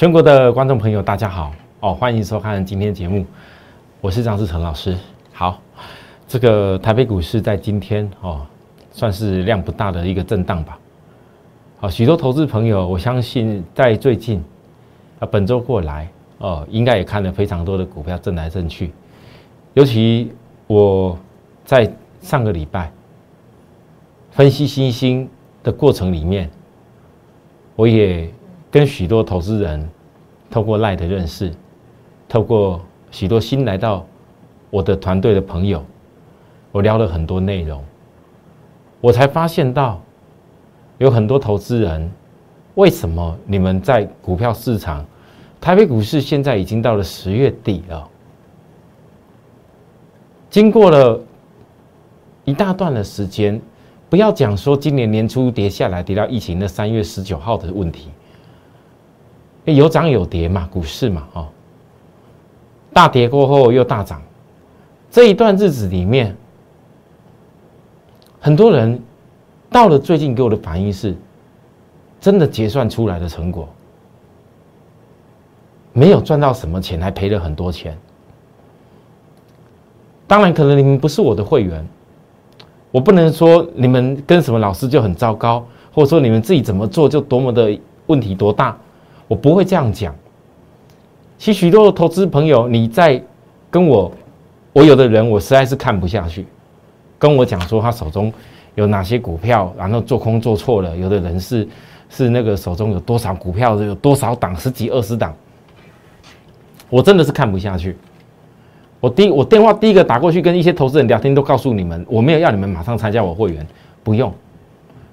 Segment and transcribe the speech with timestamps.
[0.00, 3.26] 全国的观众朋友，大家好哦，欢迎收看今天节目，
[4.00, 4.96] 我是张志成老师。
[5.30, 5.60] 好，
[6.26, 8.40] 这个台北股市在今天哦，
[8.92, 10.78] 算是量不大的一个震荡吧。
[11.80, 14.42] 好，许多投资朋友，我相信在最近
[15.18, 18.90] 啊本周过来哦，应该也看了非常多的股票震来震去，
[19.74, 20.32] 尤其
[20.66, 21.14] 我
[21.66, 21.92] 在
[22.22, 22.90] 上个礼拜
[24.30, 25.28] 分析新兴
[25.62, 26.48] 的过程里面。
[27.76, 28.30] 我也
[28.70, 29.88] 跟许多投资人
[30.50, 31.52] 透过赖的认识，
[32.28, 34.06] 透过许多新来到
[34.70, 35.84] 我的团队的朋友，
[36.70, 37.82] 我聊了很多内容，
[39.00, 40.00] 我才发现到
[40.98, 42.10] 有很多投资人，
[42.74, 45.04] 为什么你们在股票市场，
[45.60, 48.08] 台北股市现在已经到了十月底了，
[50.48, 51.20] 经过了
[52.44, 53.60] 一大段的时间。
[54.08, 58.08] 不要讲说今年年初跌下来，跌到疫情的三月十九号的问题，
[59.64, 61.48] 有涨有跌嘛，股市嘛，哦，
[62.92, 64.20] 大跌过后又大涨，
[65.10, 66.36] 这一段日子里面，
[68.40, 69.00] 很多人
[69.70, 71.16] 到了最近给我的反应是，
[72.20, 73.68] 真的结算出来的成果，
[75.92, 77.96] 没有赚到什么钱，还赔了很多钱。
[80.26, 81.86] 当然，可能你们不是我的会员。
[82.92, 88.76] 我不能说你们跟什么老师就很糟糕，或者说你们自己怎么做就多么的问题多大，
[89.30, 90.12] 我不会这样讲。
[91.38, 93.22] 其实许多的投资朋友，你在
[93.70, 94.10] 跟我，
[94.72, 96.44] 我有的人我实在是看不下去，
[97.16, 98.32] 跟我讲说他手中
[98.74, 101.66] 有哪些股票，然后做空做错了，有的人是
[102.08, 105.32] 是那个手中有多少股票，有多少档，十几二十档，
[106.88, 107.96] 我真的是看不下去。
[108.98, 113.64] 我第我电话第一个打过去跟一些投资人聊天，都告诉你们，我没有要你们马上参加我会员，
[114.02, 114.34] 不用。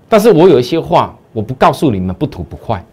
[0.09, 2.83] 但是我有一些话我不告诉你们，不吐不快。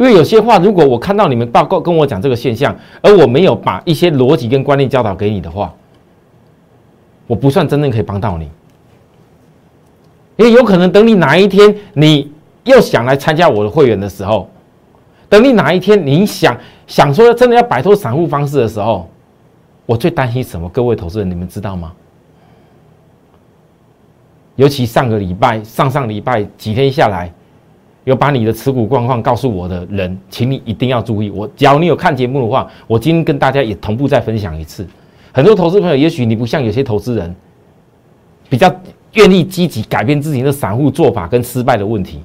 [0.00, 5.74] 因为有些话，如果我看到你们报告跟我讲这个现象，而我没有把一些逻辑跟观念教导给你的话，
[7.26, 8.48] 我不算真正可以帮到你。
[10.36, 12.32] 因为有可能等你哪一天你
[12.64, 14.48] 又想来参加我的会员的时候，
[15.28, 16.56] 等你哪一天你想
[16.86, 19.06] 想说真的要摆脱散户方式的时候。
[19.84, 20.66] 我最担心什么？
[20.68, 21.92] 各位投资人，你们知道吗？
[24.54, 27.30] 尤其上个礼拜、上上礼拜几天下来，
[28.10, 31.30] 有把你的持股状况告诉我的人，请你一定要注意。
[31.30, 34.84] 我，假如你有看节目的话，我今天跟大家也同步再分享一次。
[35.30, 37.32] 很多投资朋友，也许你不像有些投资人，
[38.48, 38.68] 比较
[39.12, 42.20] 愿意积极改变自己的散户做法跟失败的问题。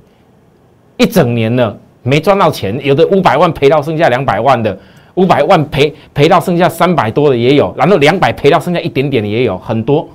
[0.98, 4.76] 一整年了没赚到钱，有的五百万赔到剩下两百万的。
[5.14, 10.06] 五百万赔赔到剩下三百多的也有，然后两百赔到剩下一点点的也有很多，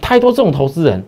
[0.00, 1.04] 太多这种投资人，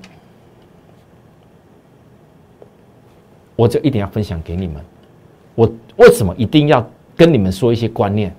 [3.56, 4.76] 我就一定要分享给你们。
[5.54, 6.84] 我为什么一定要
[7.16, 8.34] 跟你们说一些观念？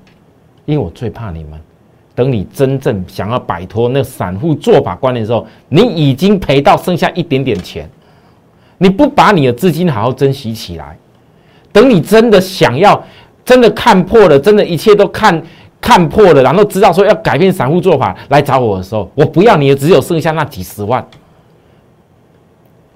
[0.66, 1.60] 因为我最怕你们，
[2.14, 7.90] 等你真正想要摆脱那散户做法观念的时候，你已经赔到剩下一点点钱，
[8.78, 10.98] 你不把你的资金好好珍惜起来，
[11.72, 13.04] 等你真的想要。
[13.46, 15.40] 真的看破了，真的一切都看
[15.80, 21.08] 看破了，然后知道说要改变散户做法来找我的时候，我不要你的，只有剩下那几十万。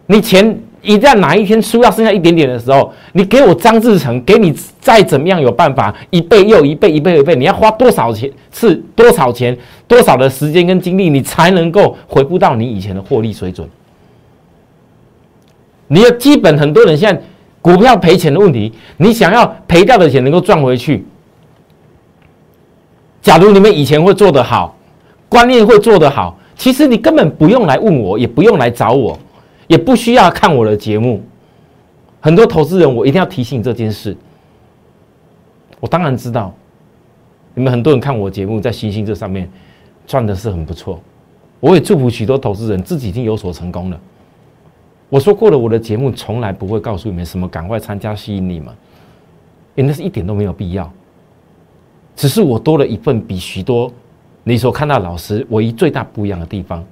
[0.07, 8.31] 你钱一旦哪一天输到剩下一点点的时候，你给我张志成，给你再怎么样有办法一倍又一倍，一倍又一倍，你要花多少钱？
[8.51, 9.57] 是多少钱？
[9.87, 13.67] 多少的时间跟精力，你才能够回复到你以前的获利水准？
[15.87, 17.21] 你的基本很多人现在。
[17.61, 21.05] 股票赔钱的问题，你想要赔掉的钱能够赚回去。
[23.21, 24.77] 假如你们以前会做得好，
[25.27, 29.19] 观念会做得好，其实你根本不用来问我，也不用来找我，
[29.69, 31.21] 也不需要看我的节目。
[32.19, 34.17] 很多投资人，我一定要提醒这件事。
[35.79, 36.51] 我当然知道，
[37.53, 39.47] 你们很多人看我节目，在星星这上面
[40.07, 40.99] 赚的是很不错。
[41.59, 44.01] 我也祝福许多投资人自己已经有所成功了。
[45.07, 48.73] 我说过了，我的节目从来不会告诉你们什么赶快参加吸引你们，
[49.75, 50.91] 因为那是一点都没有必要。
[52.15, 53.89] 只是我多了一份比许多
[54.43, 56.83] 你所看到老师唯一最大不一样的地方，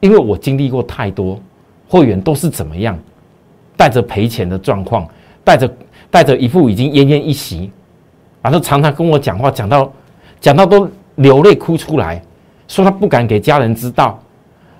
[0.00, 1.40] 因为我经历过太多
[1.88, 2.98] 会员都是怎么样，
[3.76, 5.08] 带着赔钱的状况，
[5.42, 5.74] 带着
[6.10, 7.70] 带着一副已经奄奄一息，
[8.42, 9.92] 然后常常跟我讲话，讲到
[10.40, 12.22] 讲到都流泪哭出来，
[12.68, 14.18] 说他不敢给家人知道。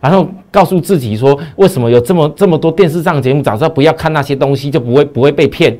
[0.01, 3.43] 然后告诉自己说，为什么有这么这么多电视上节目？
[3.43, 5.77] 早知道不要看那些东西，就不会不会被骗。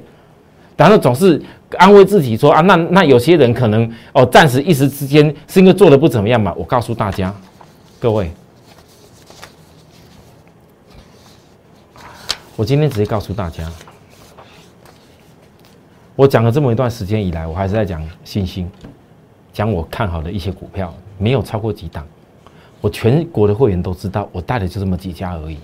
[0.77, 1.41] 然后总是
[1.77, 6.53] 安慰自己说啊，那那有些人可能哦，暂时一时之间是因为做的不怎么样嘛。
[6.57, 7.33] 我告诉大家，
[8.01, 8.29] 各位，
[12.59, 13.71] 我今天直接告诉大家，
[16.17, 18.69] 我讲了这么一段时间以来，我还是在讲信心，
[19.53, 22.05] 讲我看好的一些股票，没有超过几档。
[22.81, 25.57] 我全国的会员都知道，我带的就这么几家而已。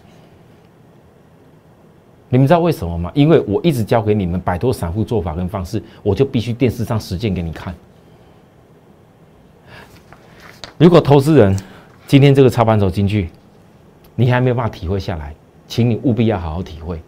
[2.29, 3.11] 你们知道为什么吗？
[3.13, 7.75] 因为我一直教给你们摆脱散户做法跟方式，我就必须电视上实践给你看。
[10.79, 11.61] 如果投资人
[12.07, 13.31] 今天这个操盘手进去，
[14.15, 15.35] 你还没有办法体会下来，
[15.67, 17.01] 请你务必要好好体会。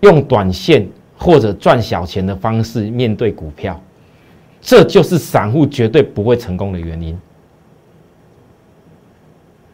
[0.00, 3.80] 用短线或者赚小钱的方式面对股票，
[4.60, 7.18] 这就是散户绝对不会成功的原因。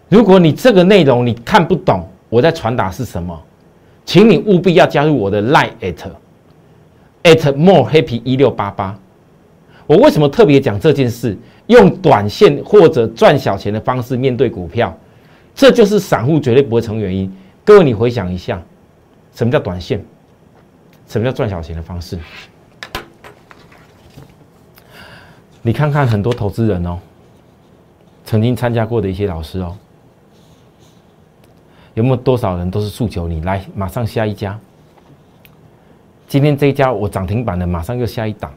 [0.08, 3.38] 如果你这个内容你看不懂，我在传达是什么？
[4.04, 6.10] 请你务必要加入我的 Line at
[7.22, 8.98] at more happy 一六八八。
[9.86, 11.36] 我为什么特别讲这件事？
[11.66, 14.96] 用短线或者赚小钱的方式面对股票，
[15.54, 17.32] 这就是散户绝对不会成原因。
[17.64, 18.60] 各位，你回想一下，
[19.34, 20.04] 什么叫短线？
[21.06, 22.18] 什么叫赚小钱的方式？
[25.62, 26.98] 你看看很多投资人哦，
[28.24, 29.76] 曾经参加过的一些老师哦。
[31.94, 34.58] 有没有多少人都是诉求你来马上下一家？
[36.26, 38.52] 今天这一家我涨停板的，马上又下一档。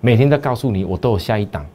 [0.00, 1.66] 每天在告诉你，我都有下一档。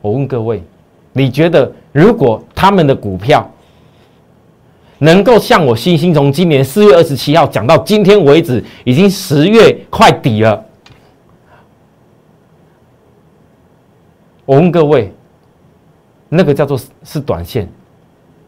[0.00, 0.62] 我问各位，
[1.12, 3.48] 你觉得如果他们的股票
[4.98, 10.64] 能够像我星星从今年四月二十七号讲到今天为止，已经十月快底了。
[14.44, 15.12] 我问各位。
[16.30, 17.66] 那个叫做是短线，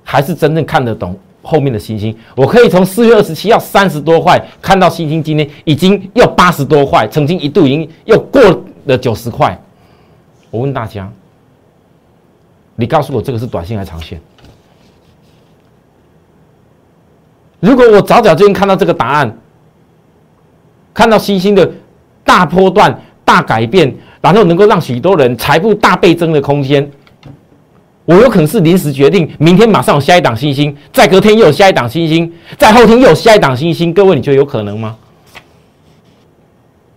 [0.04, 2.14] 还是真正看得懂后面的星星？
[2.36, 8.42] 我可以从四月二十七号三十多块看到星星，今天已经要八十多块，曾经一度已经又过
[8.84, 9.58] 了九十块。
[10.50, 11.10] 我问大家，
[12.80, 14.18] 你告诉我这个是短线还是长线？
[17.60, 19.38] 如果我早早就看到这个答案，
[20.94, 21.70] 看到星星的
[22.24, 26.90] 大波段、大改变，然后能够让许多人财富大倍增的空间。
[28.06, 33.92] 我有可能是临时决定，明天马上有下一档星星，再隔天又有下一档星星，再后天又有下一档星星。
[33.92, 34.96] 各位，你觉得有可能吗？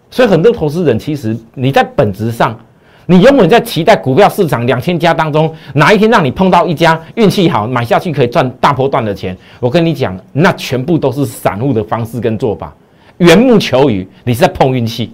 [0.09, 2.57] 所以很多投资人其实你在本质上，
[3.05, 9.37] 你永远在期待股票市场两千家当中哪一天让你碰到一家运气好买下去可以赚大波段的钱。
[9.59, 12.73] 我跟你讲，那全部都是散户的方式跟做法，
[13.17, 15.11] 缘木求鱼，你是在碰运气。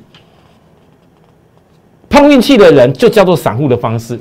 [2.09, 4.19] 碰运气的人就叫做散户的方式。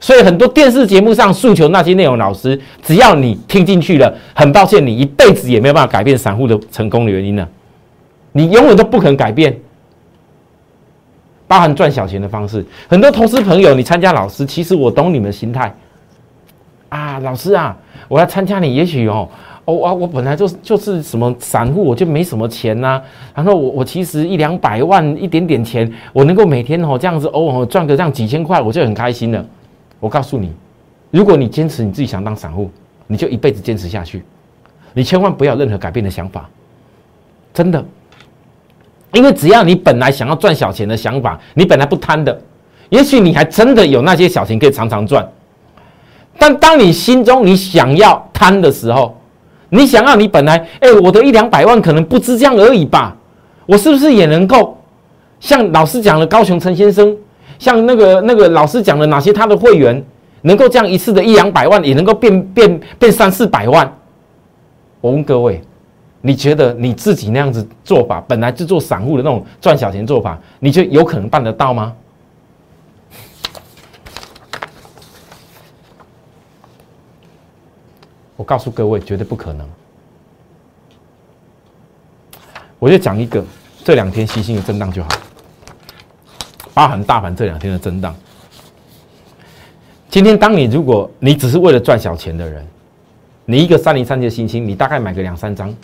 [0.00, 7.46] 所以很多电视节目上诉求那些内容，老师只要你听进去了，很抱歉，你一辈子也没有办法改变散户的成功的原因呢。
[8.32, 9.58] 你永远都不可能改变，
[11.48, 12.64] 包含赚小钱的方式。
[12.86, 15.74] 很多投资朋友，你参加老师，其实我懂你们心态
[16.90, 19.28] 啊，老师啊，我要参加你，也许哦，
[19.64, 23.02] 哦啊，我本来就就是什么散户，我就没什么钱呐。
[23.34, 29.44] 然后我我其实一两百万一点点钱，我能够每天哦这样子偶尔赚个这样几千块，我就很开心了。
[29.98, 30.52] 我告诉你，
[31.10, 32.70] 如果你坚持你自己想当散户，
[33.06, 34.22] 你就一辈子坚持下去。
[34.94, 36.48] 你千万不要任何改变的想法，
[37.52, 37.84] 真的。
[39.12, 42.40] 因为只要你本来想要赚小钱的想法，你本来不贪的，
[42.90, 45.26] 也许你还真的有那些小钱可以常常赚。
[46.38, 49.16] 但当你心中你想要贪的时候，
[49.70, 53.16] 你想要你本来哎，我的一两百万可能不止这样而已吧？
[53.66, 54.78] 我是不是也能够
[55.40, 57.16] 像老师讲的高雄陈先生？
[57.58, 60.02] 像那个那个老师讲的，哪些他的会员
[60.42, 63.92] 能够这样一次的一两百万，也能够变变变三四百万？
[65.00, 65.60] 我问各位，
[66.20, 71.94] 你觉得你自己那样子做法，本来就做散户的那种赚小钱做法，你觉得有可能办得到吗？
[78.36, 79.68] 我告诉各位，绝对不可能。
[82.78, 83.44] 我就讲一个，
[83.84, 85.08] 这两天细心的震荡就好。
[86.72, 88.14] 包含大盘这两天的震荡。
[90.08, 92.64] 今天，当你如果你只是为了赚小钱的人，
[93.44, 95.74] 你一个三零三七的星星，你大概买个两三张，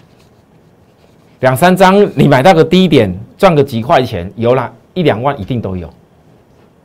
[1.44, 5.92] 两三张，你买到个低点，赚个几块钱，有了一两万一定都有，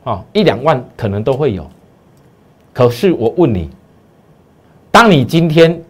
[0.02, 1.66] 哦，一两万可能都会有。
[2.70, 3.70] 可是我问你，
[4.90, 5.82] 当你今天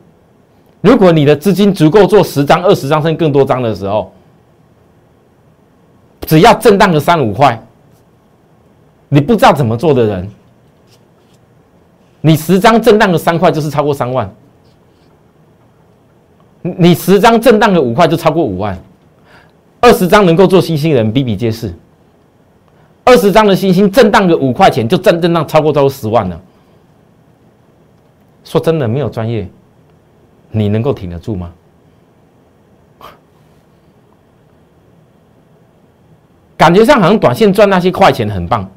[0.82, 4.12] 如果你的资金足够做十张、二十张甚至更多张的时候，
[6.20, 7.60] 只要震荡个三五块。
[9.08, 10.30] 你不知道怎么做的人，
[12.20, 14.32] 你十张震荡个三块就是超过三万，
[16.62, 18.79] 你十张震荡的五块就超过五万，
[19.81, 21.75] 二十张能够做新兴人比比皆是。
[23.05, 26.40] 二十张的星星震荡的五块钱，就震震荡超过超过十万了。
[28.45, 29.49] 说真的，没有专业，
[30.50, 31.50] 你能够挺得住吗？
[36.57, 38.69] 感觉上好像短线赚那些快钱很棒，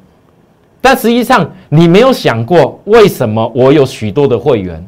[0.80, 4.88] 但实际上你没有想过，为什么我有许多的会员，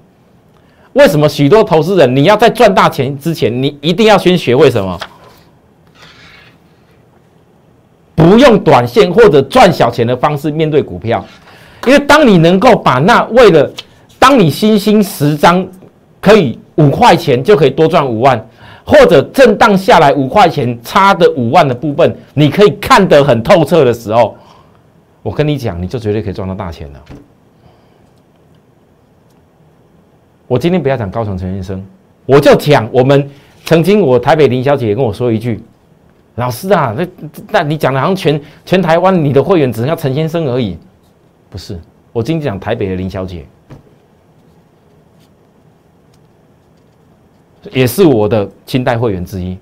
[0.96, 4.98] 为什么许多投资人，你要在赚大钱之前，你一定要先学会什么？
[8.16, 11.24] 不用短线或者赚小钱的方式面对股票，
[11.86, 13.70] 因为当你能够把那为了，
[14.18, 15.68] 当你新兴十张
[16.22, 18.48] 可以五块钱就可以多赚五万，
[18.86, 24.38] 或者震荡下来五块钱差的五万的部分，你可以看得很透彻的时候，
[25.22, 27.00] 我跟你讲，你就绝对可以赚到大钱了。
[30.48, 31.84] 我今天不要讲高层陈先生，
[32.26, 33.30] 我就讲我们
[33.64, 35.64] 曾经我台北林小姐也跟我说一句，
[36.36, 37.08] 老师啊，那
[37.50, 40.78] 那你讲的好像全全台湾你的会员只能要陈先生而已，
[41.50, 41.80] 不是？
[42.14, 43.44] 我今天讲台北的林小姐，
[47.72, 49.58] 也是我的清代会员之一，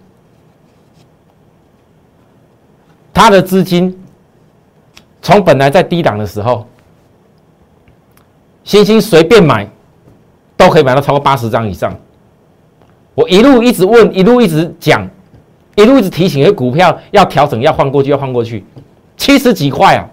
[3.14, 3.98] 他的资金
[5.22, 6.68] 从本来在低档的时候，
[8.66, 9.66] 星星随便买。
[10.66, 11.94] 都可以买到超过八十张以上。
[13.16, 15.08] 我一路一直问，一路一直讲，
[15.76, 18.64] 一路一直提醒，股票要调整，要换过去，要换过去，
[19.18, 20.08] 七十几块啊，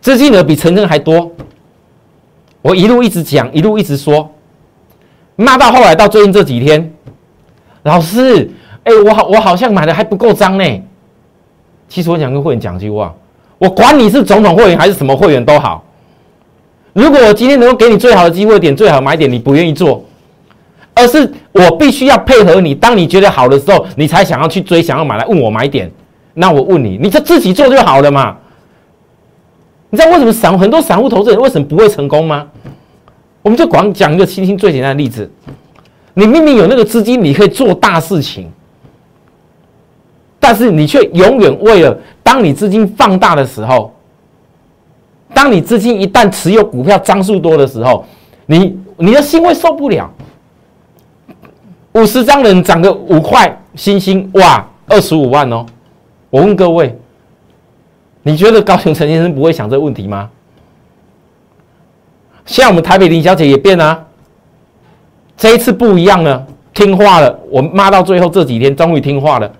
[0.00, 1.30] 资金额比陈真还多。
[2.62, 4.30] 我一路一直讲，一路一直说，
[5.36, 6.92] 骂到后来到最近这几天，
[7.82, 8.48] 老师，
[8.84, 10.82] 哎，我好，我好像买的还不够张呢。
[11.88, 13.12] 其实我想跟会员讲句话，
[13.58, 15.84] 我管你是总统会员还是什么会员都好。
[16.92, 20.04] 如果我今天能够给你最好的机会点、最好买点，你不愿意做，
[20.92, 22.74] 而是我必须要配合你。
[22.74, 25.90] 当你觉得好的时候，你才想要去追、想要买来问我买点。
[26.34, 28.36] 那我问你，你就自己做就好了嘛？
[29.88, 32.46] 你知道为什么散很多散户投资人为什么不会成功吗？
[33.40, 35.30] 我们就光讲一个轻轻最简单的例子：
[36.12, 38.52] 你明明有那个资金，你可以做大事情，
[40.38, 43.94] 但是你却永远为了当你资金放大的时候。
[45.34, 48.04] 当你资金一旦持有股票张数多的时候，
[48.46, 50.10] 你你的心会受不了。
[51.92, 55.66] 五十张人涨个五块，星星哇，二十五万哦！
[56.30, 56.98] 我问各位，
[58.22, 60.30] 你觉得高雄陈先生不会想这个问题吗？
[62.46, 64.06] 现在我们台北林小姐也变了，
[65.36, 67.38] 这一次不一样了，听话了。
[67.50, 69.52] 我骂到最后这几天终于听话了，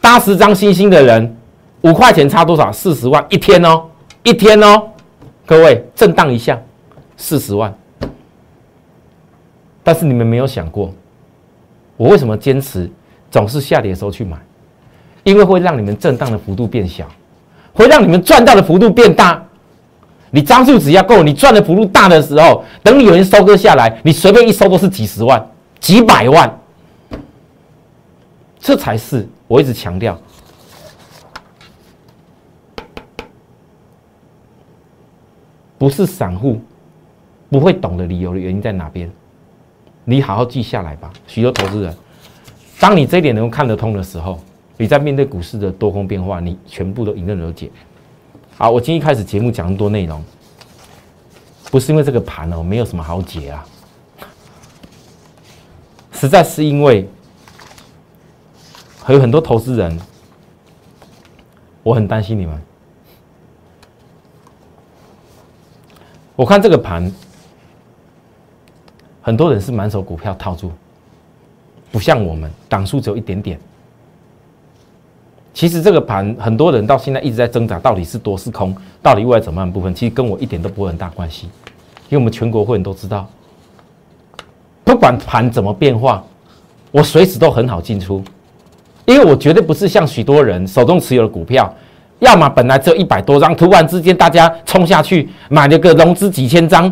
[0.00, 1.36] 八十张星星的人。
[1.82, 2.72] 五块钱差多少？
[2.72, 3.84] 四十万一天哦，
[4.22, 4.82] 一天哦，
[5.44, 6.60] 各位震荡一下，
[7.16, 7.72] 四十万。
[9.82, 10.92] 但是你们没有想过，
[11.96, 12.90] 我为什么坚持
[13.30, 14.36] 总是下跌的时候去买？
[15.24, 17.06] 因为会让你们震荡的幅度变小，
[17.72, 19.42] 会让你们赚到的幅度变大。
[20.30, 25.44] 你张数只要够，你赚的幅度大的时候，等你有人收割下来，你随便一收都是几十万、
[25.80, 26.58] 几百万。
[28.58, 30.16] 这才是我一直强调。
[35.82, 36.60] 不是散户
[37.50, 39.10] 不会懂的理由的原因在哪边？
[40.04, 41.12] 你好好记下来吧。
[41.26, 41.92] 许多投资人，
[42.78, 44.38] 当你这一点能够看得通的时候，
[44.76, 47.68] 你在面对股市的多空变化，你全部都迎刃而解。
[48.56, 50.22] 好，我今天开始节目讲那么多内容，
[51.72, 53.66] 不是因为这个盘哦没有什么好解啊，
[56.12, 57.08] 实在是因为
[59.02, 60.00] 还有很多投资人，
[61.82, 62.56] 我很担心你们。
[66.34, 67.12] 我看这个盘，
[69.20, 70.72] 很多人是满手股票套住，
[71.90, 73.60] 不像我们档数只有一点点。
[75.52, 81.48] 其实这个盘，很多人到现在一直在挣扎，到底是多是空，到底未来怎么样部分，其实跟我一点都不会很大关系，
[82.08, 83.28] 因为我们全国会员都知道，
[84.82, 86.24] 不管盘怎么变化，
[86.90, 88.24] 我随时都很好进出，
[89.04, 91.72] 因为我绝对不是像许多人手中持有的股票。
[92.22, 96.84] 要么本来只有一百多张，突然之间大家冲下去买了个融资几千张，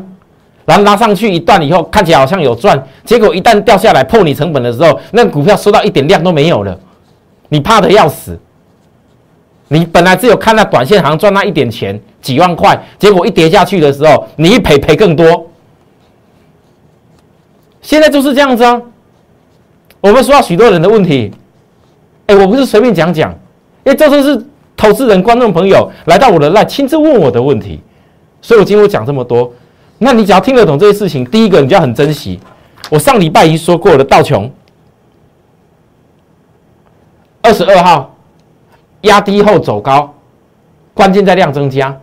[0.64, 6.76] 然后拉上去一段以后，看起来好像有赚，结果一旦掉下来破你成本的时候，那股票收到一点量都没有了，
[7.48, 8.36] 你怕的要死。
[9.68, 15.46] 你本来只有看那短线行赚那一点钱几万块，结果一跌下去的时候，你一赔赔更多。
[17.80, 18.82] 现在就是这样子啊。
[20.00, 21.30] 我们说到许多人的问题，
[22.26, 23.30] 哎，我不是随便讲讲，
[23.84, 24.44] 因为这都是。
[24.76, 27.80] 投资人、观众朋友来到我的赖，亲自问我的问题，
[28.40, 29.52] 所以我今天讲这么多。
[29.98, 32.40] 那你只要听得懂这些事情，第一个你就要很珍惜。
[32.88, 34.50] 我上礼拜已经说过了，道琼
[37.42, 38.16] 二十二号
[39.02, 40.14] 压低后走高，
[40.94, 41.94] 关键在量增加。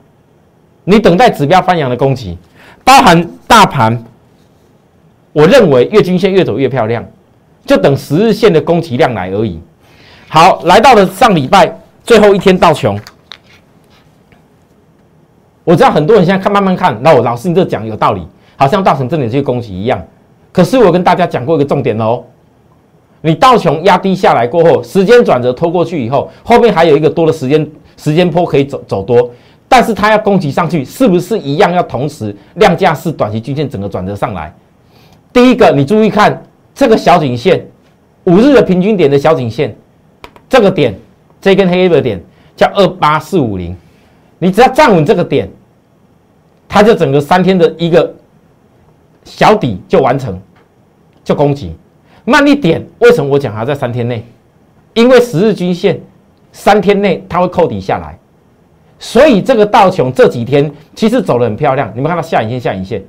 [0.83, 2.37] 你等待指标翻阳的攻击，
[2.83, 4.03] 包含大盘，
[5.33, 7.03] 我认为月均线越走越漂亮，
[7.65, 9.59] 就等十日线的攻击量来而已。
[10.29, 12.97] 好，来到了上礼拜最后一天到穷。
[15.65, 20.01] 我知道很多人现在看慢慢看，那我老师你这讲有道理，好像大成这里去攻击一样。
[20.53, 22.23] 可是我跟大家讲过一个重点哦，
[23.19, 29.29] 你道琼压低下来过后，时间转折拖过去以后，后面还有一个多的时间时间坡可以走走多，
[29.67, 34.55] 但是它要攻击上去，是不是一样要同时量价是短期均线整个转折上来？
[35.33, 36.41] 第一个，你注意看
[36.73, 37.67] 这个小颈线，
[38.23, 39.75] 五日的平均点的小颈线，
[40.47, 40.97] 这个点，
[41.39, 42.21] 这根黑的点
[42.55, 43.75] 叫二八四五零，
[44.39, 45.49] 你只要站稳这个点。
[46.69, 48.13] 它就整个三天的一个
[49.23, 50.37] 小底就完成，
[51.23, 51.73] 就攻击
[52.25, 52.85] 慢一点。
[52.99, 54.21] 为什么我讲它在三天内？
[54.93, 55.97] 因为十日均线
[56.51, 58.19] 三天内它会扣底下来，
[58.99, 61.89] 所以这个道琼这几天其实走的很漂亮。
[61.95, 63.01] 你们看到下影线下影线，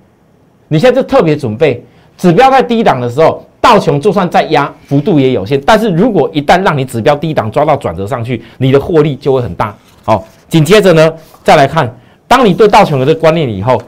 [0.69, 1.85] 你现在就特别准备
[2.17, 5.61] 指标在低档的时候，道琼就算再压幅度也有限。
[5.67, 9.75] 但是如果一旦让你指标低档抓到转折上去，你的获利就会很大。
[10.05, 11.12] 好，紧接着呢，
[11.43, 11.95] 再来看。
[12.27, 13.81] 当你对道琼有这观念以后，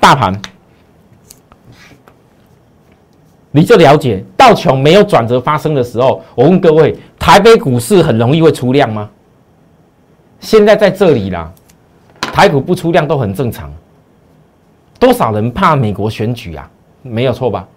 [0.00, 0.34] 大盘
[3.50, 9.10] 你就了解道琼没有转折发生的时候，我问各位，台北股市很容易会出量吗？
[10.40, 11.52] 现在在这里啦，
[12.20, 13.70] 台股不出量都很正常。
[14.98, 16.68] 多少人怕美国选举啊？
[17.02, 17.68] 没有错吧？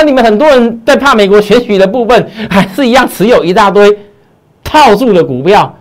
[0.00, 3.98] 啊，你们很多人在怕美国选举的部分， 还是一样持有一大堆
[4.64, 5.76] 套住的股票。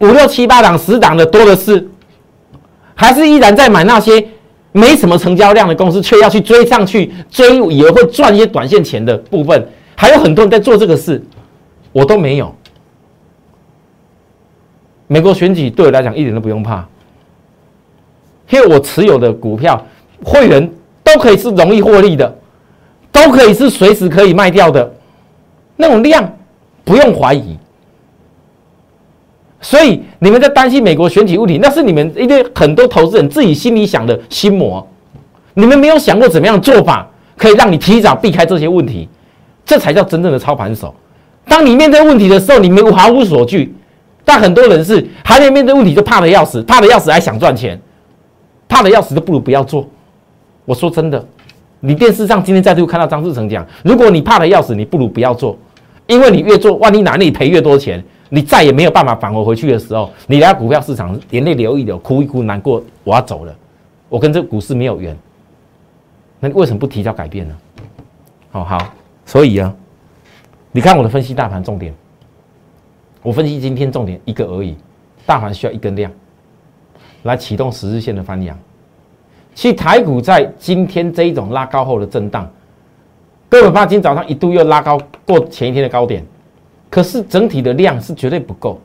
[0.00, 1.88] 五六七八档、十档的多的是，
[2.94, 4.22] 还是依然在买那些
[4.72, 11.24] 没什么成交量的公司，却要去追上去追，以为会赚一些短线钱的部分，还有很多人在做这个事，
[11.92, 12.54] 我都没有。
[15.06, 16.86] 美国选举对我来讲一点都不用怕，
[18.50, 19.82] 因为我持有的股票
[20.22, 20.70] 会员
[21.02, 22.36] 都可以是容易获利的，
[23.26, 24.88] 都可以是随时可以卖掉的，
[25.74, 26.32] 那种量
[26.84, 27.58] 不用怀疑。
[29.60, 34.86] 所以你们在担心美国选举问题，那是你们因为很多投资人自己心里想的心魔，
[35.54, 37.04] 你们没有想过怎么样做法
[37.36, 39.08] 可以让你提早避开这些问题，
[39.64, 40.94] 这才叫真正的操盘手。
[41.48, 43.68] 当你面对问题的时候，你们毫无所惧；
[44.24, 47.80] 但很多人是还没面对问题就怕的要死，怕的要死还想赚钱，
[48.68, 49.84] 怕的要死都不如不要做。
[50.64, 51.26] 我说真的，
[51.86, 55.56] 你电视上今天再度看到张志成讲，如果你怕的要死，你不如不要做，
[56.08, 58.02] 因为你越做，万一哪里赔越多钱。
[58.28, 63.54] 你再也没有办法返回回去的时候，你来股票市场眼泪流一流，哭一哭，难过，我要走了，
[64.08, 65.16] 我跟这股市没有缘。
[66.40, 67.56] 那你为什么不提早改变呢？
[68.50, 68.92] 好好，
[69.24, 69.72] 所以啊，
[70.72, 71.94] 你看我的分析大盘重点，
[73.22, 74.74] 我分析今天重点一个而已，
[75.24, 76.10] 大盘需要一根量
[77.22, 78.58] 来启动十日线的翻阳。
[79.56, 82.48] 其实台股在今天这一种拉高后的震荡，
[83.48, 86.22] 哥本怕今天早上一度又拉高过前一天的高点。
[86.90, 88.78] 可是整体的量是绝对不够。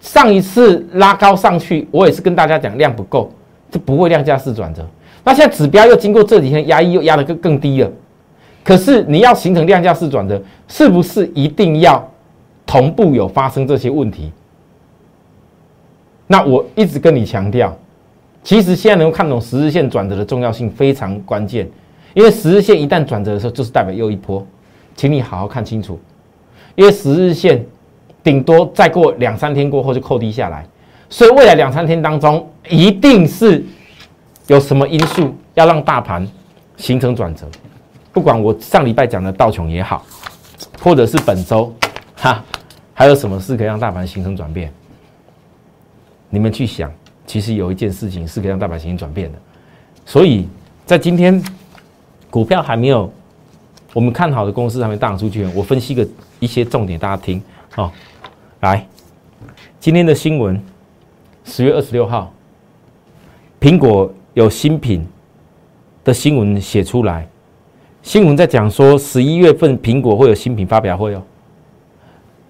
[0.00, 3.30] 上一次拉高上去，我也是跟大家讲量不够，
[3.70, 4.84] 这不会量价式转折。
[5.22, 7.92] 那现在指标又经过这几天压抑，又压得更更低了。
[8.64, 12.02] 可是你要形成量价式转折，是不是一定要
[12.64, 14.32] 同步有发生这些问题？
[16.26, 17.76] 那我一直跟你强调，
[18.42, 21.68] 其实现在能够看懂十日线转折的重要性非常关键，
[22.14, 24.44] 因为十日线一旦转折的时候，就是代表又一波，
[24.96, 26.00] 请你好好看清楚。
[26.74, 27.64] 因为十日线
[28.22, 30.66] 顶多再过两三天过后就扣低下来，
[31.08, 33.64] 所以未来两三天当中一定是
[34.46, 36.26] 有什么因素要让大盘
[36.76, 37.46] 形成转折。
[38.12, 40.04] 不管我上礼拜讲的道琼也好，
[40.82, 41.72] 或者是本周
[42.16, 42.42] 哈，
[42.92, 44.72] 还有什么事可以让大盘形成转变？
[46.28, 46.90] 你们去想，
[47.32, 49.38] 其实有一件事情是可以让大盘形成转变的。
[50.04, 50.46] 所以
[50.84, 51.42] 在今天
[52.28, 53.10] 股票还没有
[53.94, 56.06] 我们看好的公司还没大涨出去，我分析个。
[56.40, 57.40] 一些重点，大家听
[57.76, 57.88] 哦。
[58.62, 58.84] 来，
[59.78, 60.60] 今天的新闻，
[61.44, 62.34] 十月二十六号，
[63.60, 65.06] 苹果有新品
[66.02, 67.24] 的新闻写出来。
[68.02, 71.22] 新闻在讲说，十一月份苹果会有新品发表会哦。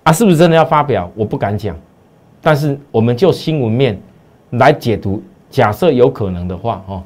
[0.04, 1.12] 啊，是不是真的要发表？
[1.14, 1.76] 我不敢讲。
[2.40, 4.00] 但是我们就新闻面
[4.52, 7.02] 来解读，假设有可能的话，哦，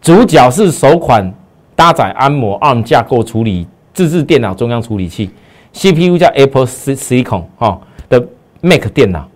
[0.00, 1.32] 主角是首款
[1.74, 5.30] 搭载安摩 ARM 架构处理自制电脑中央处理器。
[5.72, 8.22] CPU 叫 Apple Silicon 哈的
[8.60, 9.26] Mac 电脑，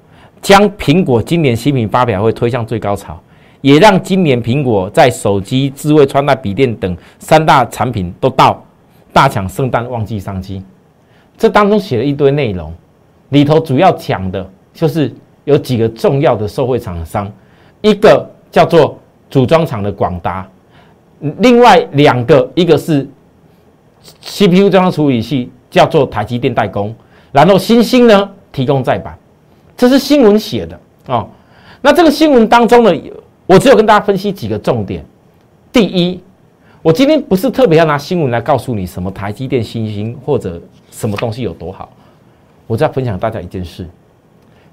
[0.42, 3.18] 将苹果今年新品发表会推向最高潮，
[3.62, 8.62] 也让今年苹果在手机、智慧穿戴、笔电等三大产品都到
[9.12, 10.62] 大抢圣诞旺季商机。
[11.38, 12.72] 这当中写了一堆内容，
[13.30, 15.10] 里头主要讲的就是
[15.46, 17.28] 有几个重要的受惠厂商，
[17.80, 18.98] 一个叫做
[19.30, 20.46] 组装厂的广达，
[21.38, 23.08] 另外两个一个是
[24.20, 25.50] CPU 这样处理器。
[25.68, 26.94] 叫做台积电代工，
[27.32, 29.18] 然后新兴呢提供再版，
[29.76, 31.28] 这是新闻写的哦。
[31.82, 33.02] 那这个新闻当中呢，
[33.44, 35.04] 我只有跟大家分析几个重点。
[35.70, 36.18] 第一，
[36.80, 40.58] 我今天不是特别要拿新闻来告诉你什么台积电、新兴或者
[40.90, 41.92] 什么东西有多好，
[42.66, 43.86] 我在分享大家一件事。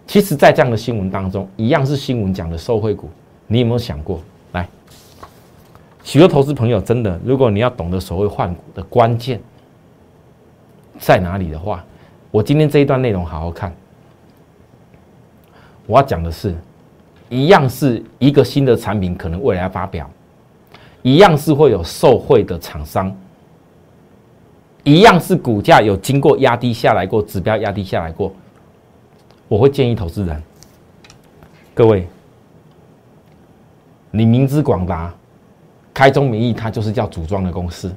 [0.06, 3.10] 其实，在这样的新闻当中，一样是新闻讲的受惠股，
[3.48, 4.22] 你有没有想过？
[4.52, 4.68] 来，
[6.04, 9.42] 许多投资朋友真的，如果你要懂得所谓换股的关键
[11.00, 11.84] 在哪里的话，
[12.30, 13.74] 我今天这一段内容好好看。
[15.88, 16.54] 我要讲的是，
[17.30, 20.10] 一样是一个新的产品，可能未来要发表。
[21.02, 23.14] 一样是会有受贿的厂商，
[24.84, 28.32] 一样是股价有经过压低下来过，指标压低下来过。
[29.54, 30.42] 我会建议投资人，
[31.76, 32.08] 各位，
[34.10, 35.14] 你明知广达、
[35.94, 37.94] 开中民意，它就是叫组装的公司。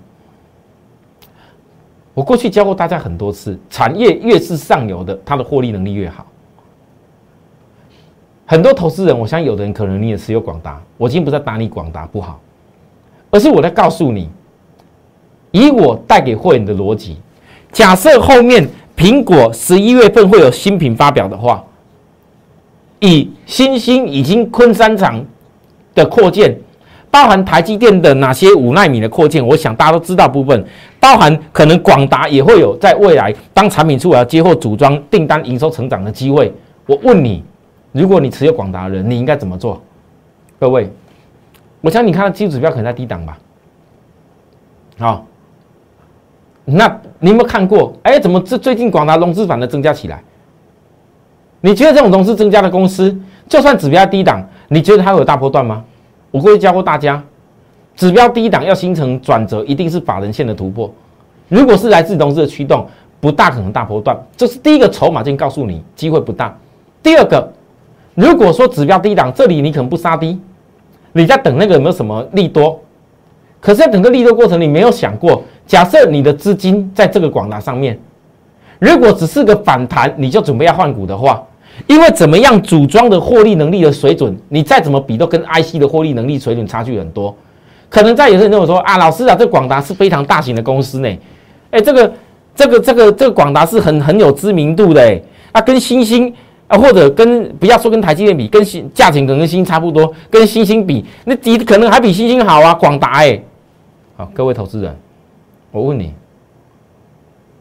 [2.12, 6.26] 我过去教过大家很多次，产业越是上游的，它的获利能力越好。
[8.44, 12.38] 很多投资人，我相信有的人可能你也持有广达，我今天不是打你广达不好。
[13.30, 14.28] 而是我在告诉你，
[15.52, 17.16] 以我带给会员的逻辑，
[17.72, 21.62] 假设后面苹果十一月份会有新品发表的话，
[23.00, 25.22] 以新兴已经昆山厂
[25.94, 26.58] 的扩建，
[27.10, 30.64] 包含台积电的哪些五纳米的扩建，我想大家都知道部分，
[30.98, 36.52] 包含可能广达也会有在未来当产品出来接货组装订单营收成长的机会。
[36.86, 37.44] 我问你，
[37.92, 39.80] 如果你持有广达的人，你应该怎么做？
[40.58, 40.90] 各位。
[41.82, 43.38] 我想你看到基础指标可能在低档吧，
[44.98, 45.26] 好，
[46.68, 47.94] 那你有没有看过？
[48.02, 50.20] 哎，怎么这最近广达融资反而增加起来？
[51.60, 53.16] 你觉得这种融资增加的公司，
[53.48, 55.82] 就算指标低档，你觉得它会有大波段吗？
[56.30, 57.22] 我过去教过大家，
[57.94, 60.92] 指标低档要形成转折，一定是法人线的突破。
[61.48, 62.86] 如果是来自融资的驱动，
[63.20, 64.16] 不大可能大波段。
[64.36, 66.56] 这是第一个筹码先告诉你，机会不大。
[67.02, 67.48] 第二个，
[68.14, 70.38] 如果说指标低档，这里你可能不杀低。
[71.12, 72.78] 你在等那个有没有什么利多？
[73.60, 77.98] 可是，在整个利多过程，你没有想过，假设你的资金在这个广达上面，
[78.78, 81.42] 如果只是个反弹，你就准备要换股的话，
[81.86, 87.34] 因为怎么样组装的获利能力的水准，你再怎么比都跟 IC 的获利能力水准差距很多。
[87.88, 91.08] 可能在有些人跟我说啊，老师啊，这广达是非常大型的公司呢，
[91.70, 92.12] 哎，这个
[92.54, 95.20] 这个这个这个广达是很很有知名度的哎，
[95.52, 96.32] 啊，跟星星。
[96.68, 102.74] 啊，或者跟不要说跟台积电比，跟新价钱可能跟新差不多，跟新兴比，那底可能还比新兴好啊。
[102.74, 103.40] 广达哎，
[104.16, 104.96] 好，各位投资人，
[105.70, 106.12] 我问你，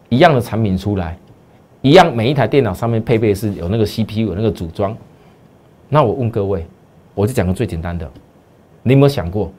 [0.09, 1.15] 一样的产品出来，
[1.81, 4.97] 一样每一台电脑上面配备是有那个 CPU 有那个组装，
[5.87, 6.65] 那我问各位，
[7.13, 8.09] 我就讲个最简单的，
[8.81, 9.51] 你有没有想过，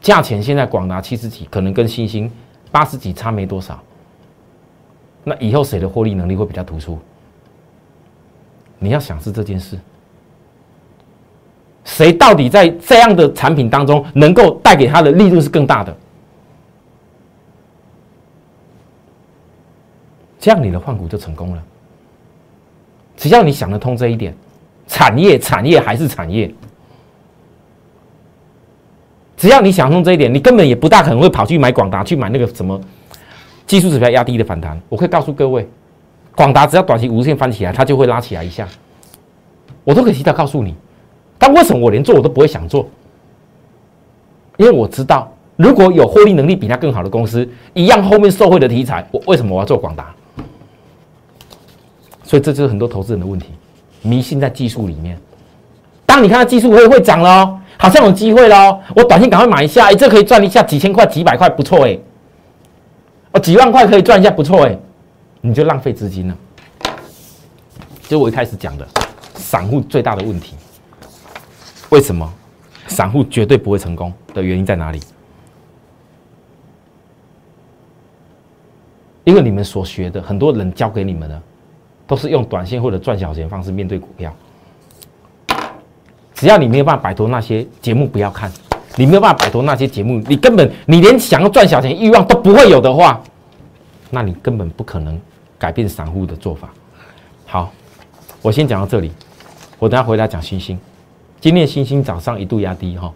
[0.00, 2.30] 价钱现在广达七十几，可能跟新兴
[2.70, 3.82] 八十几差没多少，
[5.24, 6.96] 那以后谁的获利能力会比较突出？
[8.80, 9.78] 你要想是这件事，
[11.84, 15.94] 谁到底在这样的产品当中能够带给他的利润是更大的？
[20.38, 21.62] 这样你的换股就成功了。
[23.18, 24.34] 只要你想得通这一点，
[24.86, 26.50] 产业产业还是产业。
[29.36, 32.80] 只要你想通这一点，你根本也不大可能会跑去买广达，去买那个什么
[33.66, 34.80] 技术指标压低的反弹。
[34.88, 35.68] 我可以告诉各位。
[36.36, 38.66] 广达只要短期无限翻起来，它就会拉起来一下，
[39.84, 40.74] 我都可以提早告诉你。
[41.38, 42.88] 但为什么我连做我都不会想做？
[44.56, 50.14] 因为我知道，如果有获利能力比它更好的公司，一样后面受惠的题材，我为什么我要做广达？
[52.22, 53.48] 所以这就是很多投资人的问题，
[54.02, 55.18] 迷信在技术里面。
[56.04, 61.98] 当你看到技术会会涨了，好像有机会喽，我短线赶快买一下，哎，这可以赚一下几千块、几百块，不错哎。
[63.32, 64.78] 哦，几万块可以赚一下，不错哎。
[65.40, 66.36] 你就浪费资金了，
[68.02, 68.86] 就我一开始讲的，
[69.34, 70.54] 散户最大的问题，
[71.88, 72.30] 为什么
[72.88, 75.00] 散户绝对不会成功的原因在哪里？
[79.24, 81.42] 因为你们所学的，很多人教给你们的，
[82.06, 84.34] 都是用短线或者赚小钱方式面对股票。
[86.34, 88.50] 只要你没有办法摆脱那些节目，不要看；
[88.96, 93.22] 你没有办法摆脱那些节目，你根本你连想要赚小钱欲望都不会有的话，
[94.10, 95.18] 那你根本不可能。
[95.60, 96.70] 改变散户的做法。
[97.44, 97.70] 好，
[98.40, 99.12] 我先讲到这里，
[99.78, 100.80] 我等下回来讲星星。
[101.38, 103.12] 今天的星星早上一度压低哈，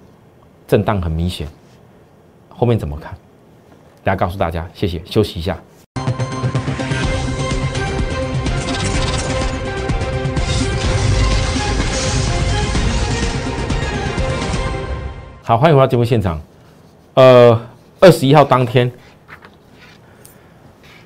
[0.68, 1.48] 震荡很明显。
[2.50, 3.16] 后面怎么看？
[4.04, 5.02] 大家告诉大家，谢谢。
[5.06, 5.58] 休息一下。
[15.42, 16.38] 好，欢迎回到节目现场。
[17.14, 17.58] 呃，
[18.00, 18.92] 二十一号当天。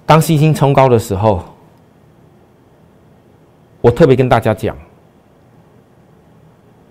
[0.08, 1.44] 当星星冲高的时候，
[3.82, 4.74] 我特别跟大家讲，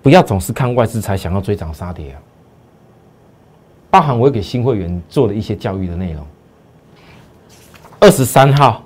[0.03, 2.21] 不要总是看外资才想要追涨杀跌啊。
[3.89, 6.23] 包含我给新会员做的一些教育的内容。
[7.99, 8.84] 二十三号，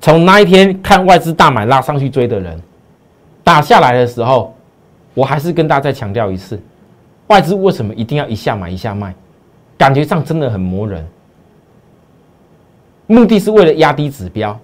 [0.00, 2.62] 从那一天看外资大买拉上去追的人，
[3.42, 4.54] 打下来的时候，
[5.14, 6.62] 我还是跟大家再强调一次，
[7.26, 9.12] 外资为什么一定要一下买一下卖？
[9.76, 11.04] 感觉上真的很磨人，
[13.10, 14.56] 目的是为了压低指标。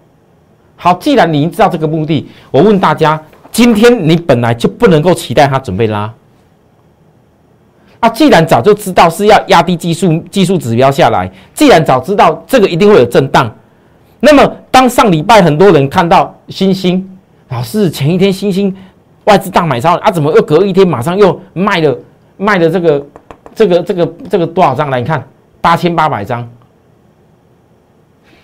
[0.77, 6.13] 好，既然你知道这个目的，我问大家，今天你本来就不能够期待它准备拉。
[7.99, 13.53] 啊，既然早就知道是要压低技术技术指标下来，既然早知道这个一定会有震荡，
[14.21, 18.73] 那么当上礼拜很多人看到星星老师前一天星星
[19.25, 21.99] 外资大买超啊，怎么又隔一天马上又卖了
[22.37, 23.07] 卖了这个
[23.55, 25.01] 这个这个这个多少张来？
[25.01, 25.27] 你看
[25.61, 26.49] 八千八百张，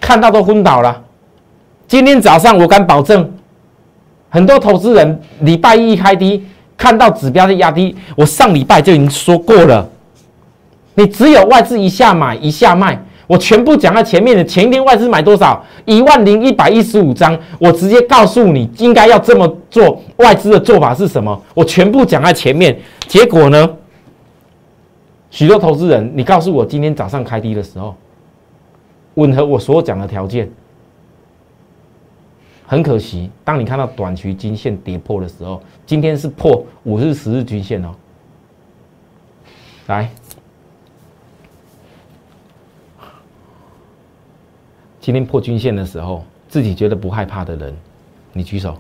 [0.02, 1.00] 看到都昏倒了。
[1.86, 3.32] 今天早上我敢保证，
[4.28, 6.44] 很多投资人礼拜一开低。
[6.76, 9.88] 看到指标的压低，我上礼拜就已经说过了。
[10.94, 14.44] 你只有外资一下买一下卖，我全部讲在前面的。
[14.44, 15.64] 前一天外资买多少？
[15.84, 20.02] 一万零一百一十五张，我直接告诉你应该要这么做。
[20.16, 21.40] 外资的做法是什么？
[21.54, 22.76] 我全部讲在前面。
[23.06, 23.70] 结果呢？
[25.30, 27.94] 许多投资人，你告诉我今天早上开低的时候，
[29.14, 30.50] 吻合我所讲的条件。
[32.66, 37.94] 很可惜，当你看到短期均线跌破的时候，今天是破五日、十日均线哦。
[39.88, 40.10] 来，
[45.00, 47.76] 今天破均线的时候，自己觉得不害怕的人，
[48.32, 48.78] 你举手。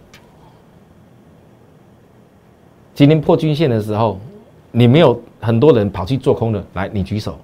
[2.94, 4.18] 今天破均线的时候，
[4.70, 7.38] 你没有很多人跑去做空的，来，你举手。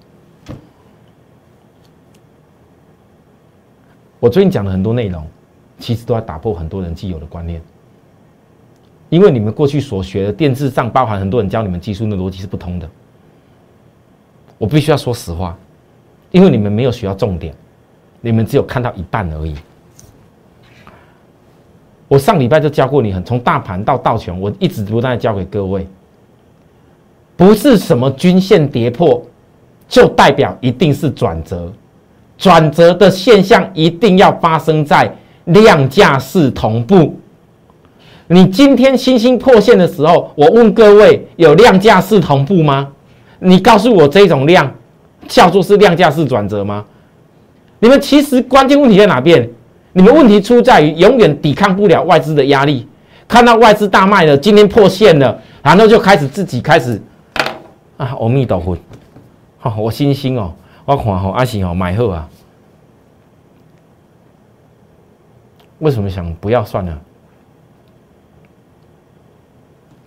[4.19, 5.25] 我最近讲了很多内容。
[5.81, 7.61] 其实都在打破很多人既有的观念，
[9.07, 12.89] 因为你们过去所学的电视上包含很多人教你们技术的逻辑是不通的。
[14.57, 15.57] 我必须要说实话，
[16.31, 17.55] 因为你们没有学到重点，
[18.19, 19.55] 你们只有看到一半而已。
[22.09, 25.87] 我上礼拜就教过你，很从大盘到道琼，我一直不断教给各位，
[27.37, 29.25] 不是什么均线跌破
[29.87, 31.71] 就代表一定是转折，
[32.39, 35.13] 转折的现象一定要发生在。
[35.45, 37.17] 量价是同步。
[38.27, 42.87] 你今天星星破线的时候，我问各位有量价是同步吗？
[43.39, 44.71] 你告诉我这种量
[45.27, 46.85] 叫做是量价是转折吗？
[47.79, 49.49] 你们其实关键问题在哪边？
[49.93, 52.87] 你们问题出在于永远抵抗不了外资的压力。
[53.27, 57.01] 看到外资大卖了，今天破线了，然后就开始自己开始
[57.97, 58.77] 啊，阿弥陀佛，
[59.57, 60.53] 好，我星星哦，
[60.89, 62.27] 我看好阿信哦，买后啊。
[65.77, 67.01] 为什么想不要算了？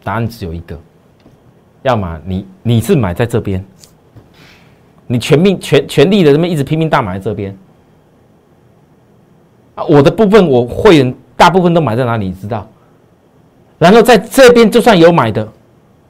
[0.03, 0.77] 答案只有一个，
[1.83, 3.65] 要么你你是买在这边，
[5.07, 7.57] 你全命全全力的这么一直拼命大买在这边
[9.77, 9.85] 啊！
[9.85, 12.27] 我的部分我会员大部分都买在哪里？
[12.27, 12.69] 你知道？
[13.79, 15.49] 然后在这边就算有买的，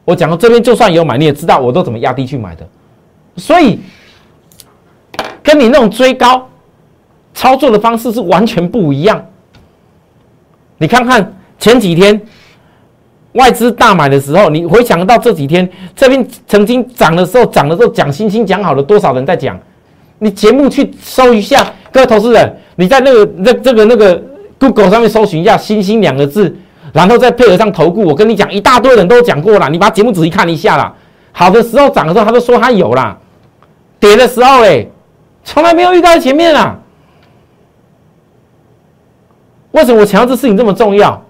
[0.06, 2.66] 我讲到这边就算有买，你也知道我都怎么压低去买的，
[3.36, 3.78] 所以
[5.52, 6.48] 跟你那种追高
[7.34, 9.22] 操作的方式是完全不一样。
[10.78, 12.18] 你看看前几天
[13.32, 19.58] 外资大买的时候，你回想到这几天这边曾经涨的时候，涨的时候讲星星讲好了多少人在讲？
[20.20, 24.22] 你节目去搜一下，各位投资人，你在那个那这个那个
[24.58, 26.56] Google 上面搜寻一下“星星”两个字，
[26.94, 30.94] 然后再配合上投顾，我跟你讲，一大堆人都讲过了，你把节目仔细看一下啦。
[31.32, 33.18] 好的时候涨的时候，他都说他有啦；
[33.98, 34.86] 跌的时候，哎，
[35.44, 36.78] 从来没有遇到前面啊。
[39.72, 41.22] 为什么我强调这事情这么重要？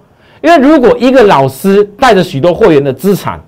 [0.42, 3.40] 因为如果一个老师带着许多会员的资产，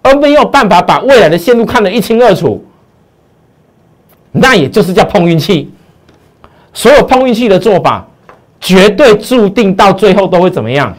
[0.00, 2.64] 而没有办法把未来的线路看得一清二楚，
[4.32, 5.70] 那也就是叫碰运气。
[6.72, 8.06] 所有碰运气的做法，
[8.58, 10.96] 绝对注定到最后都会怎么样？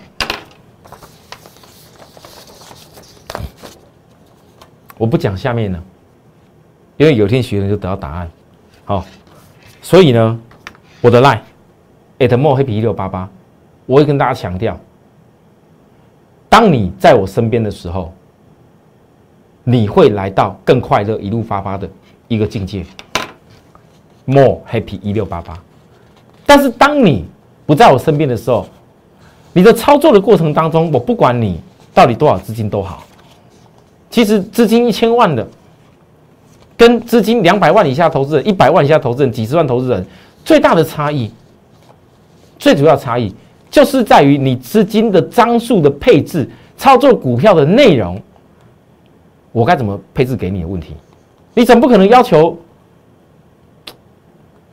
[5.00, 5.80] 我不讲下面了，
[6.98, 8.30] 因为有天学员就得到答案。
[8.90, 9.06] 好，
[9.84, 10.40] 所以呢，
[11.00, 11.42] 我的 line。
[12.18, 13.30] at more happy 一六八八，
[13.86, 14.76] 我会跟大家强调，
[16.50, 18.12] 当你在我身边的时候，
[19.64, 21.88] 你会来到更快乐、一路发发的
[22.28, 22.84] 一个境界。
[24.26, 25.56] more happy 一六八八，
[26.48, 27.28] 但是当你
[27.68, 28.68] 不在我身边的时候，
[29.54, 31.62] 你的操作的过程当中，我不管你
[31.94, 33.04] 到底多少资金都好，
[34.10, 35.48] 其实资金一千万的，
[36.80, 40.06] 跟资金两百万以下投资人、一百万以下投资人、几十万投资人
[40.46, 41.30] 最大的差异。
[42.58, 43.36] 最主要差异
[43.70, 48.22] 就是在于你资金的张数的配置、操作股票的内容，
[49.52, 50.94] 我该怎么配置给你的问题？
[51.54, 52.58] 你总不可能要求。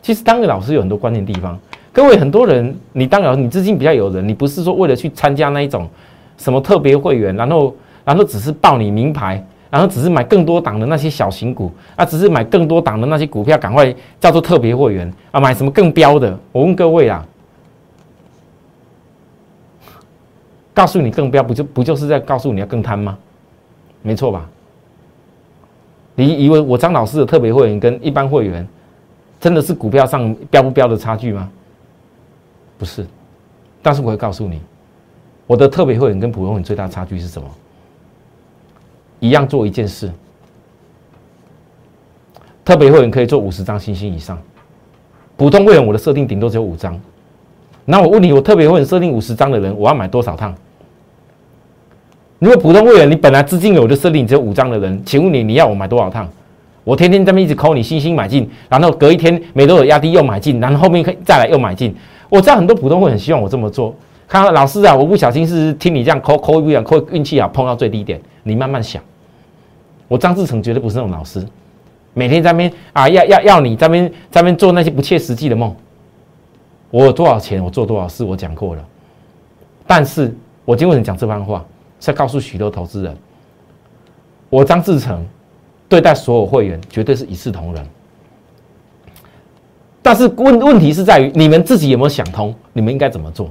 [0.00, 1.58] 其实当个老师有很多关键地方。
[1.92, 5.88] 各位很多人，你当然你资金比较有人，你不是说为了去参加那一种
[6.36, 9.44] 什么特别会员，然后然后只是报你名牌，
[9.76, 16.34] 然后只是买更多档的那些小型股啊，只是买更多档的那些股票，赶快叫做特别会员啊，买什么更标的？
[16.50, 17.22] 我问各位啊，
[20.72, 23.18] 告诉你更标，不就不就是在告诉你要更贪吗？
[24.00, 24.48] 没错吧？
[26.14, 28.66] 你以为我张老师的特别会员跟一般会员
[29.38, 31.50] 真的是股票上标不标的差距吗？
[32.78, 33.06] 不是，
[33.82, 34.58] 但是我会告诉你，
[35.46, 37.46] 我的特别会员跟普通会员最大差距是什么？
[39.20, 40.10] 一样做一件事，
[42.64, 44.38] 特别会员可以做五十张星星以上，
[45.36, 47.00] 普通会员我的设定顶多只有五张。
[47.84, 50.54] 那我问你，我特别会员设定五十张的人，我要买多少趟？
[52.38, 56.28] 如果普通会员你本来资金有的设定只有五张的人，请问你你要我买多少趟？
[56.84, 61.94] 我天天在那一直扣你星星买进，然后隔一天每多有压低又买进，然后后面可以再来又买进。
[62.28, 63.94] 我知道很多普通会很希望我这么做。
[64.28, 68.20] 看到老师啊，我不小心是听你这样扣扣一样扣运气啊，碰到最低点。
[68.46, 69.02] 你慢慢想，
[70.06, 71.44] 我张志成绝对不是那种老师，
[72.14, 75.74] 每天在那边啊要要要你在那边在那边做那些不切实际的梦。
[76.92, 78.86] 我有多少钱，我做多少事，我讲过了。
[79.84, 80.32] 但是
[80.64, 81.64] 我今天讲这番话，
[81.98, 83.16] 是要告诉许多投资人，
[84.48, 85.26] 我张志成
[85.88, 87.84] 对待所有会员绝对是一视同仁。
[90.02, 92.54] 但是问问题是在于你们自己有没有想通？
[92.72, 93.50] 你们应该怎么做？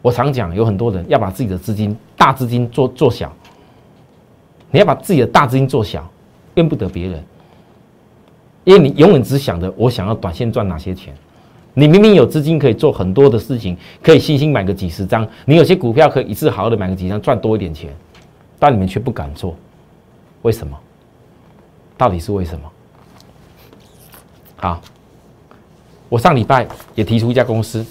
[0.00, 3.32] 我常讲，有很多人要把自己的资金大资金做做小，
[4.74, 6.04] 你要把自己的大资金做小，
[6.54, 7.24] 怨不得别人，
[8.64, 11.14] 因为你永远只想着我想要短线赚哪些钱。
[11.74, 17.94] 你明明有资金可以做很多的事情，可以信心买个几十张，你有些股票可以一次好好的买个几张赚多一点钱，
[18.58, 19.54] 但你们却不敢做，
[20.42, 20.76] 为什么？
[21.96, 22.68] 到底是为什么？
[24.56, 24.80] 好。
[26.08, 27.86] 我上礼拜也提出一家公司，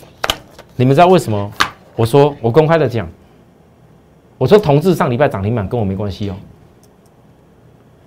[0.76, 1.50] 你们知道为什么？
[1.96, 3.08] 我说我公开的讲，
[4.38, 6.36] 我说同志上礼拜涨停板跟我没关系哦。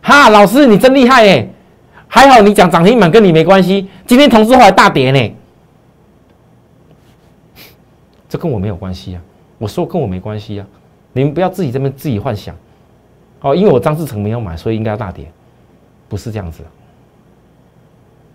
[0.07, 1.49] 哈，老师你真厉害哎，
[2.07, 3.88] 还好你讲涨停板跟你没关系。
[4.07, 5.35] 今天同志后来大跌呢，
[8.29, 9.23] 这跟我没有关系啊。
[9.59, 10.66] 我说跟我没关系啊，
[11.12, 12.55] 你们不要自己这边自己幻想
[13.40, 15.29] 哦，因为我张志成没有买，所以应该要大跌，
[16.09, 16.62] 不是这样子，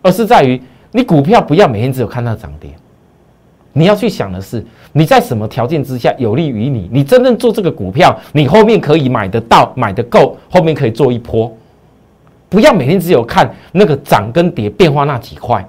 [0.02, 0.62] 而是在于。
[0.92, 2.70] 你股票不要每天只有看到涨跌，
[3.72, 11.50] 你要去想的是你在什么条件之下有利于你，你真正做这个股票，你后面可以买得到、买得够，后面可以做一波。
[12.52, 15.66] 不要每天只有看那个涨跟跌变化那几块。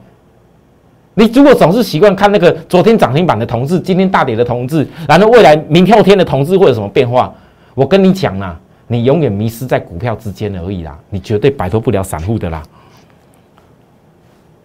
[1.14, 7.32] 你如果总是习惯看那个昨天涨停板的同志，今天大跌的同志，然后未来明后天的同志会有什么变化？
[7.74, 12.60] 我跟你讲啦，你永远迷失在股票之间而已啦，你绝对摆脱不了散户的啦。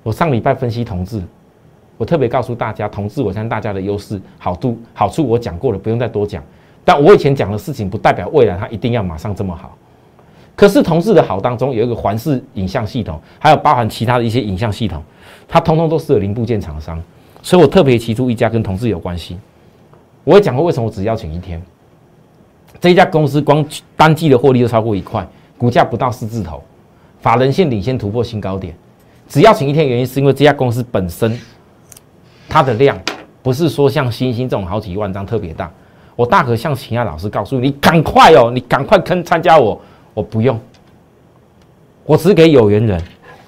[0.02, 1.22] 我上礼拜分析同志，
[1.98, 6.42] 我特别告诉大家，同志我相信大家的优势、好处、好处我讲过了，不用再多讲。
[6.84, 9.78] 但我以前讲的事情，不代表未来它一定要马上这么好。
[10.58, 15.04] 可是同事的好当中有一个环视影像系统，还有包含其他的一些影像系统，
[15.48, 17.00] 它通通都是零部件厂商，
[17.44, 19.38] 所以我特别提出一家跟同事有关系。
[20.24, 21.62] 我也讲过为什么我只邀请一天，
[22.82, 23.64] 这一家公司光
[23.96, 25.26] 单季的获利就超过一块，
[25.60, 26.62] 股价不到四字头，
[27.22, 28.76] 法人线领先突破新高点。
[29.30, 31.40] 只要请一天，原因是因为这家公司本身
[32.50, 33.00] 它的量
[33.44, 35.72] 不是说像星星这种好几万张特别大。
[36.16, 39.80] 我大可向其他老师告诉你，赶快哦，你赶快跟参加我，
[40.18, 40.60] 我不用，
[42.04, 43.00] 我只给有缘人。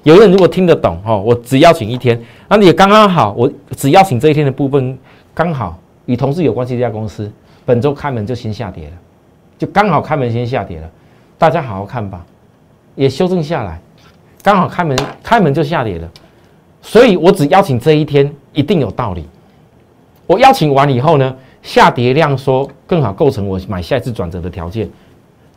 [0.04, 4.96] 有人如果听得懂哦，我只邀请一天，那你刚刚好，我只邀请这一天的部分
[5.34, 7.32] 刚好与同事有关系这家公司
[7.66, 8.94] 本周开门就先下跌了，
[9.58, 10.88] 就刚好开门先下跌了，
[11.40, 12.24] 大家好好看吧，
[12.94, 13.82] 也修正下来。
[14.44, 16.08] 刚好开门，开门就下跌了，
[16.84, 19.26] 所以我只邀请这一天一定有道理。
[20.28, 24.88] 我邀请完以后呢，下跌量说更好构成我买下一次转折的条件，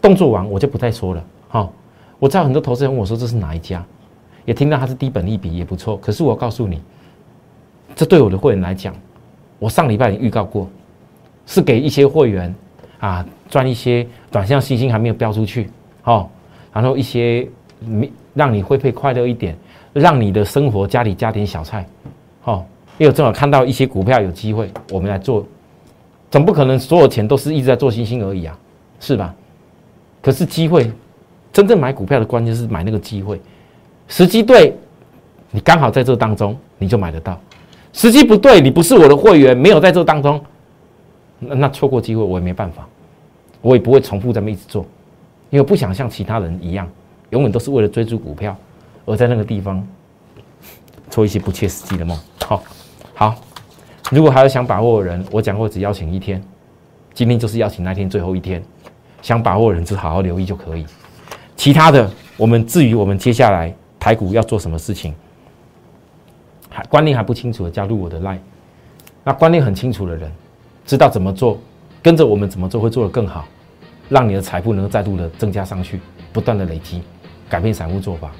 [0.03, 1.25] 动作完我就不再说了。
[1.49, 1.71] 哈，
[2.19, 3.83] 我知道很多投资人问我说这是哪一家，
[4.45, 5.97] 也听到它是低本利比也不错。
[5.97, 6.83] 可是我告诉你，
[7.95, 8.95] 这对我的会员来讲，
[9.59, 10.69] 我上礼拜已经预告过，
[11.47, 12.55] 是给一些会员
[13.01, 15.71] 啊赚一些短线信心还没有标出去，
[16.05, 16.29] 哦，
[16.73, 17.49] 然后一些
[17.81, 18.11] 没。
[18.35, 19.55] 让你会配快乐一点，
[19.93, 21.87] 让你的生活家里加点小菜，
[22.41, 22.65] 好，
[22.97, 25.45] 因为正好看到一些股票有机会，我们来做，
[26.31, 28.59] 总不可能所有钱都是一直在做星星而已啊，
[29.01, 29.35] 是吧？
[30.23, 30.91] 可是机会，
[31.53, 33.41] 真正买股票的关键是买那个机会，
[34.07, 34.75] 时机对，
[35.51, 37.39] 你刚好在这当中你就买得到，
[37.93, 40.41] 时机不对，你不是我的会员，没有在这当中，
[41.41, 42.87] 那那错过机会我也没办法，
[43.61, 44.87] 我也不会重复这么一直做，
[45.51, 46.89] 因为不想像其他人一样，
[47.31, 48.57] 永远都是为了追逐股票，
[49.05, 49.85] 而在那个地方
[51.11, 52.17] 做一些不切实际的梦。
[52.47, 52.63] 好，
[53.13, 53.35] 好，
[54.11, 56.41] 如果还有想把握的人，我讲过只邀请一天，
[57.13, 58.63] 今天就是邀请那天最后一天，
[59.23, 60.85] 想把握人就好好留意就可以。
[61.57, 65.15] 其他的，我们至于我们接下来台股要做什么事情。
[66.69, 68.39] 还观念还不清楚的加入我的 line，
[69.23, 70.33] 那观念很清楚的人，
[70.87, 71.61] 知道怎么做，
[72.03, 73.45] 跟着我们怎么做会做得更好，
[74.09, 76.01] 让你的财富能够再度的增加上去，
[76.33, 77.03] 不断的累积，
[77.49, 78.31] 改变散户做法，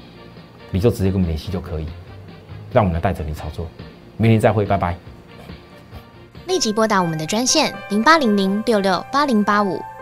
[0.71, 1.85] 你就直接跟我们联系就可以，
[2.71, 3.67] 让我们来带着你操作。
[4.17, 4.97] 明天再会，拜拜。
[6.47, 9.79] 立即拨打我们的专线零八零零六六八零八五。